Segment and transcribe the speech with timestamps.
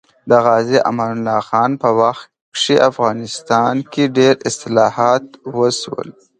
[0.29, 2.25] د غازي امان الله خان په وخت
[2.61, 5.25] کې افغانستان کې ډېر اصلاحات
[5.57, 6.07] وشول